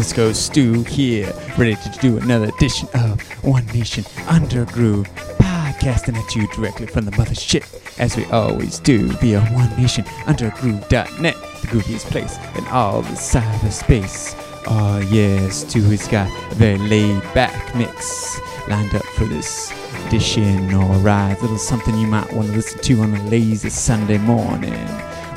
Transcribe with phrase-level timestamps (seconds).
[0.00, 6.34] Disco Stu here, ready to do another edition of One Nation Under Groove, podcasting at
[6.34, 7.66] you directly from the mothership,
[8.00, 13.10] as we always do via One Nation Under Groove.net, the grooviest place in all the
[13.10, 14.34] cyberspace.
[14.66, 18.40] Oh yes, Stu has got a very laid back mix
[18.70, 19.70] lined up for this
[20.06, 20.72] edition.
[20.72, 24.88] Alright, a little something you might want to listen to on a lazy Sunday morning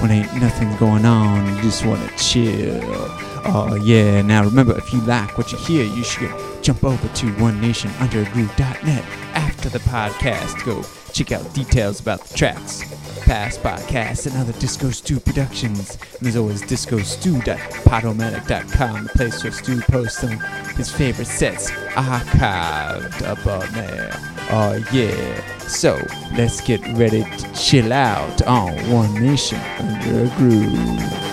[0.03, 3.12] when ain't nothing going on, you just want to chill.
[3.45, 6.31] Oh yeah, now remember if you like what you hear, you should
[6.63, 9.03] jump over to onenationundergroove.net
[9.35, 10.63] after the podcast.
[10.65, 12.83] Go check out details about the tracks,
[13.25, 15.97] past podcasts, and other Disco Stu productions.
[16.01, 20.39] And there's always discostew.podomatic.com, the place where Stu posts some
[20.75, 24.11] his favorite sets archived up on there.
[24.51, 25.57] Oh yeah.
[25.59, 25.99] So
[26.37, 31.32] let's get ready to chill out on One Nation Under a Groove.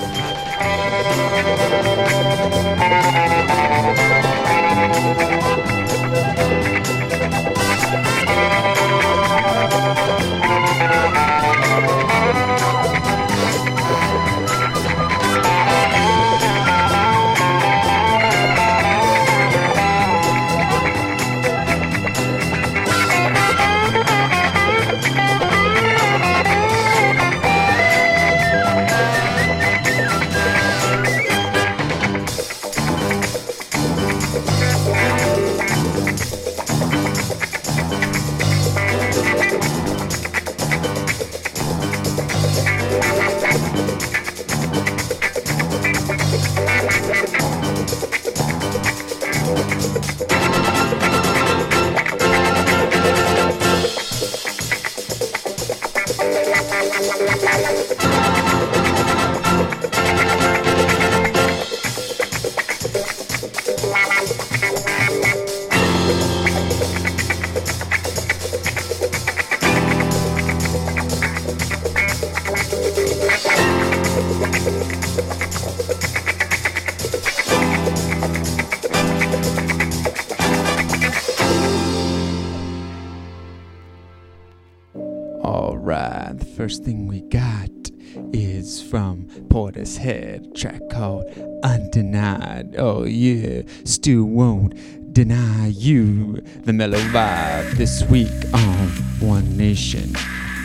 [89.91, 91.25] Portishead, track called
[91.65, 92.77] Undenied.
[92.79, 94.75] Oh yeah, still won't
[95.13, 100.15] deny you the mellow vibe this week on One Nation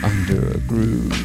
[0.04, 1.15] Under a Groove.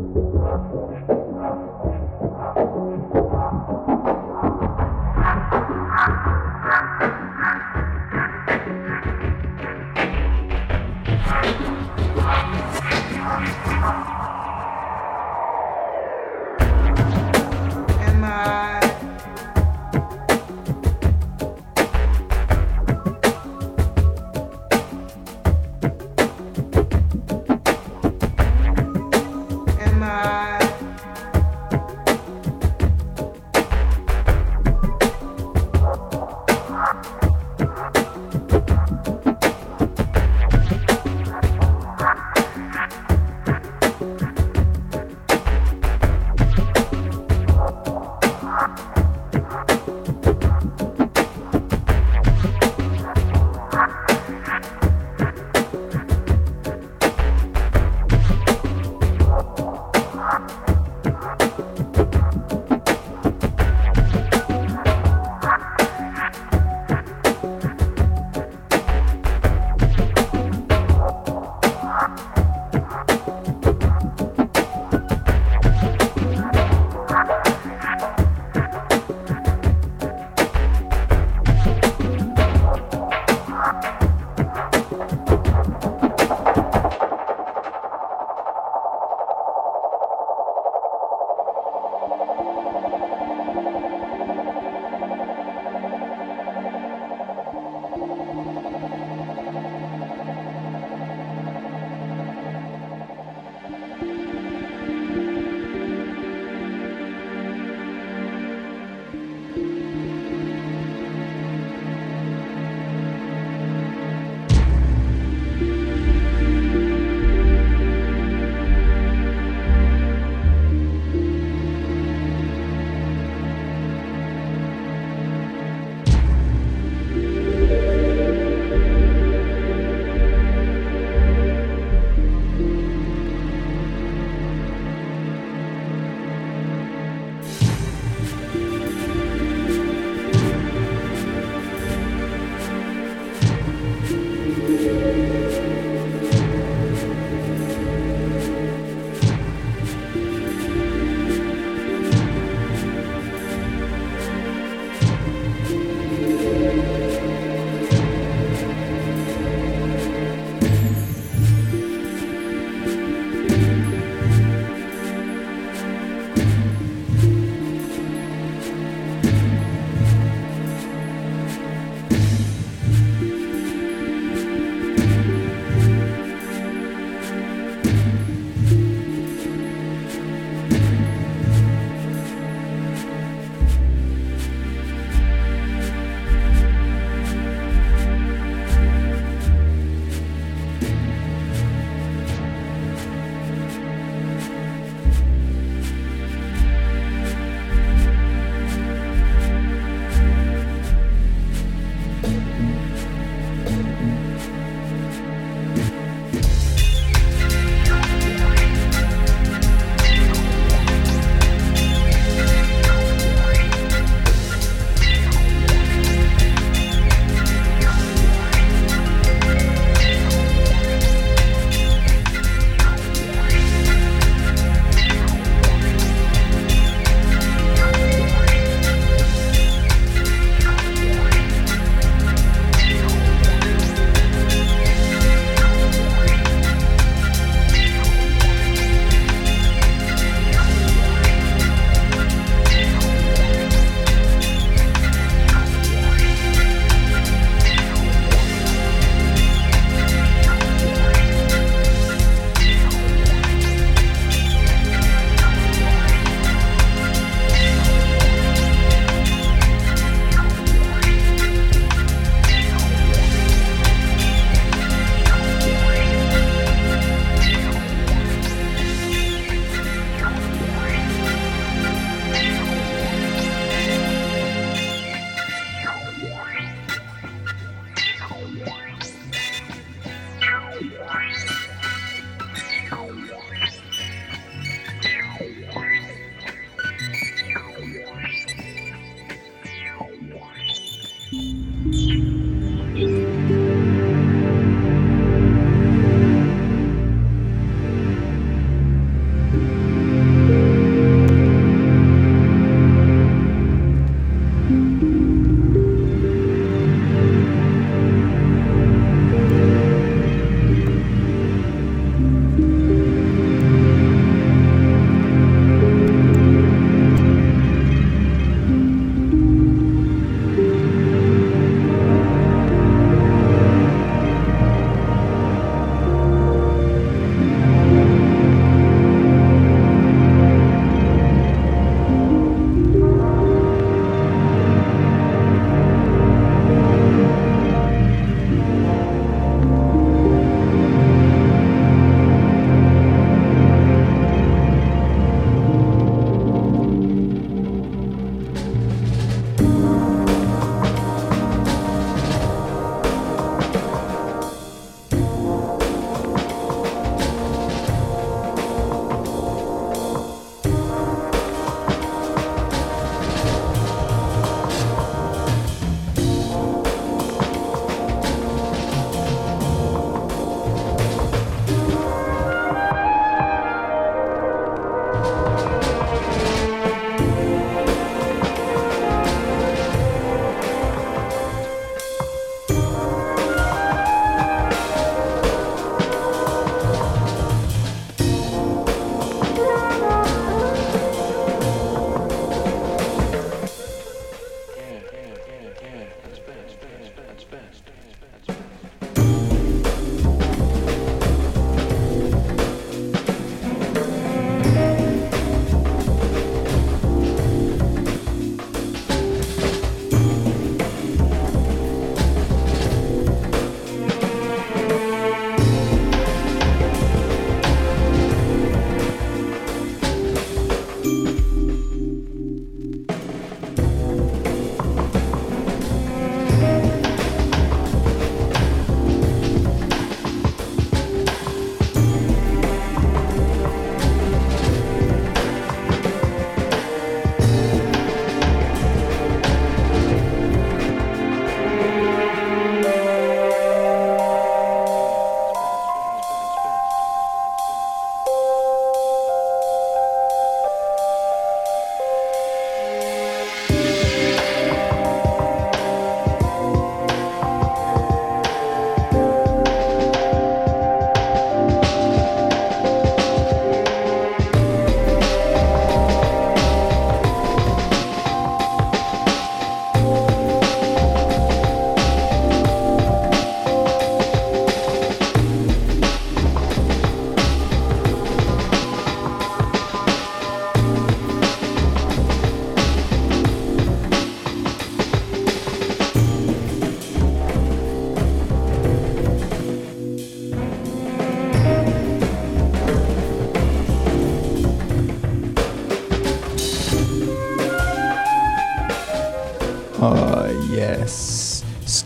[0.00, 1.29] Musik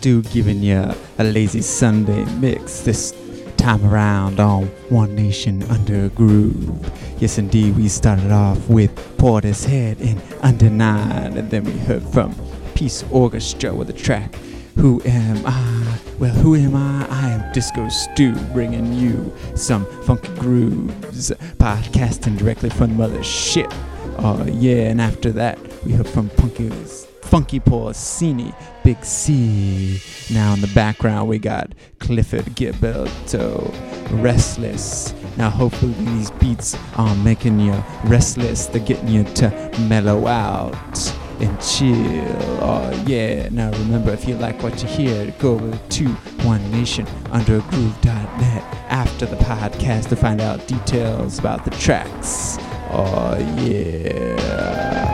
[0.05, 3.11] Giving you a lazy Sunday mix this
[3.57, 6.91] time around on One Nation Under a Groove.
[7.19, 12.35] Yes, indeed, we started off with Portishead in Undenied, and then we heard from
[12.75, 14.35] Peace Orchestra with a track
[14.75, 15.97] Who Am I?
[16.19, 17.07] Well, who am I?
[17.09, 23.73] I am Disco Stu, bringing you some funky grooves, podcasting directly from the mothership.
[24.19, 29.99] Oh, yeah, and after that, we heard from Punky's Funki Porcini, Big Sea.
[30.31, 33.73] Now in the background, we got Clifford Gilberto,
[34.23, 35.13] Restless.
[35.35, 37.73] Now, hopefully, these beats are making you
[38.05, 38.67] restless.
[38.67, 39.49] They're getting you to
[39.81, 40.73] mellow out
[41.41, 42.23] and chill.
[42.63, 43.49] Oh, yeah.
[43.49, 46.07] Now, remember, if you like what you hear, go to
[46.45, 52.57] One Nation undergroove.net after the podcast to find out details about the tracks.
[52.91, 55.04] Oh, yeah.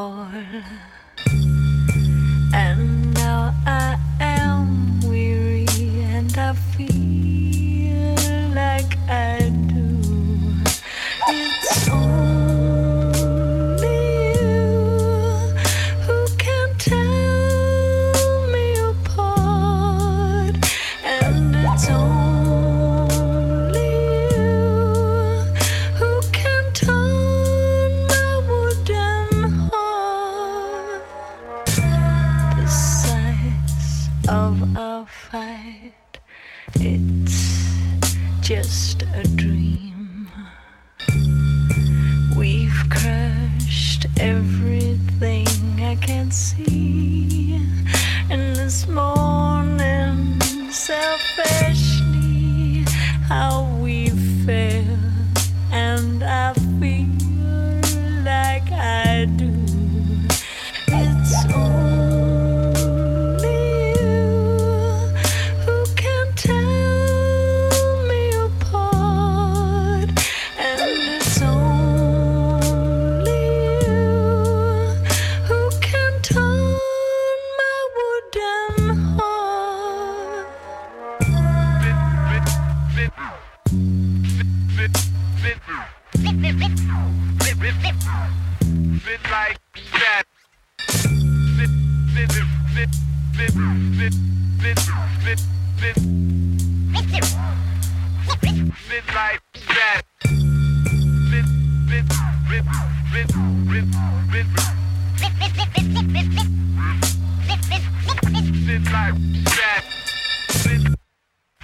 [0.00, 0.26] all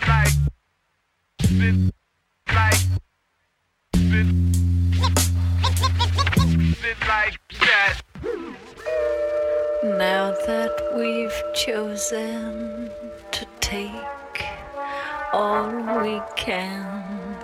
[0.07, 0.37] like
[9.99, 12.91] now that we've chosen
[13.31, 14.45] to take
[15.33, 15.71] all
[16.03, 17.37] we can,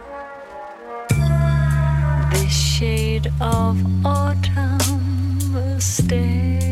[2.32, 4.78] the shade of autumn
[5.54, 6.71] will stay.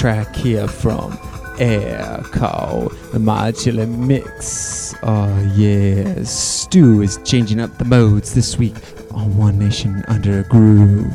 [0.00, 1.12] track here from
[1.58, 4.94] Air called the Modular Mix.
[5.02, 8.76] Oh yeah, Stu is changing up the modes this week
[9.10, 11.12] on One Nation Under a Groove.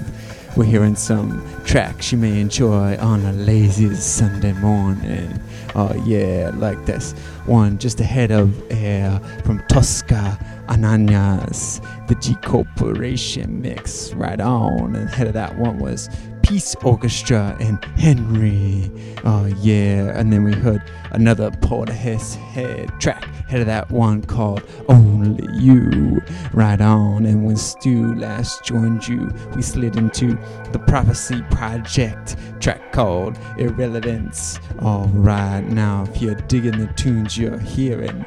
[0.55, 5.41] We're hearing some tracks you may enjoy on a lazy Sunday morning.
[5.73, 7.13] Oh yeah, like this
[7.47, 14.13] one just ahead of Air from Tosca Annanas, the G Corporation mix.
[14.13, 16.07] Right on, and ahead of that one was
[16.45, 18.91] Peace Orchestra and Henry.
[19.23, 23.23] Oh yeah, and then we heard another Portishead track.
[23.47, 26.21] Head of that one called Only You.
[26.53, 30.37] Right on, and when Stu last joined you, we slid into
[30.71, 34.59] the Prophecy Projekt track called Irrelevance.
[34.79, 38.23] All right, now if you're digging the tunes you're hearing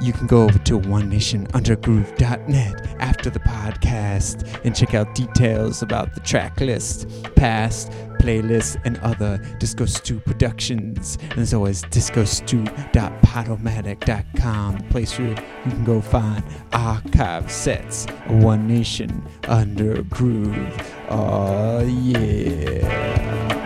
[0.00, 6.20] you can go over to onenationundergroove.net after the podcast and check out details about the
[6.20, 11.18] track list, past playlists, and other Disco Stu productions.
[11.30, 15.34] And as always, discostew.podomatic.com, the place where you
[15.70, 20.94] can go find archive sets of One Nation Under Groove.
[21.08, 23.59] Oh, yeah.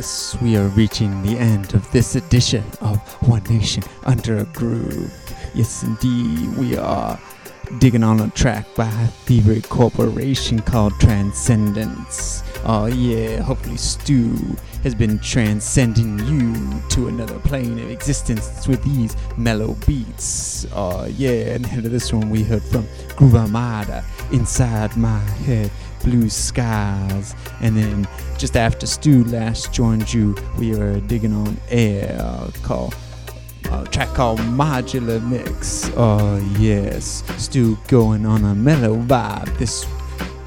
[0.00, 2.96] Yes, we are reaching the end of this edition of
[3.28, 5.12] One Nation Under a Groove.
[5.54, 7.20] Yes, indeed, we are
[7.80, 12.42] digging on a track by a Thievery Corporation called Transcendence.
[12.64, 14.38] Oh, yeah, hopefully Stu
[14.84, 20.66] has been transcending you to another plane of existence with these mellow beats.
[20.72, 25.70] Oh, yeah, and ahead of this one, we heard from Groove Armada, Inside My Head,
[26.02, 32.18] Blue Skies, and then just after Stu last joined you, we were digging on air
[32.62, 32.94] called
[33.70, 35.90] a track called Modular Mix.
[35.96, 39.86] Oh yes, Stu going on a mellow vibe this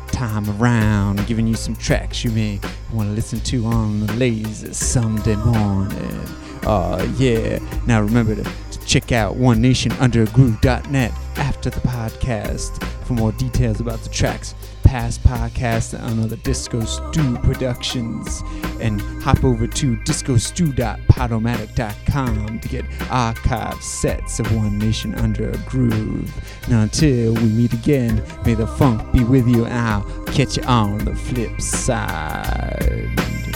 [0.08, 2.60] time around, giving you some tracks you may
[2.93, 6.22] want to listen to on the lazy Sunday morning.
[6.66, 7.60] Oh yeah.
[7.88, 13.32] Now remember to, to check out One Nation Under Groove.net after the podcast for more
[13.34, 14.56] details about the tracks
[14.93, 18.43] past podcasts on other Disco Stu productions
[18.79, 26.31] and hop over to discostew.podomatic.com to get archive sets of One Nation Under a Groove.
[26.69, 30.63] Now until we meet again, may the funk be with you and I'll catch you
[30.65, 33.53] on the flip side.